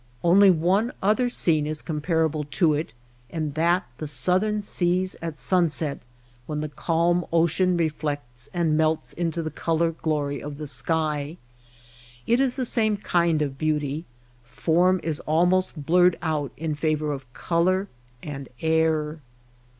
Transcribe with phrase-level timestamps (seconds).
[0.23, 2.91] Only one other scene is comparable to it,
[3.29, 5.99] and that the southern seas at sunset
[6.47, 11.37] when the calm ocean reflects and melts into the color glory of the sky.
[12.25, 14.05] It is the same kind of beauty.
[14.43, 17.87] Form is almost blurred out in favor of color
[18.23, 19.19] and air.